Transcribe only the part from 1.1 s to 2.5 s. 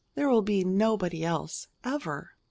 else, ever."